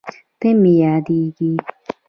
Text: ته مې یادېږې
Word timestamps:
ته 0.39 0.47
مې 0.61 0.71
یادېږې 0.83 1.49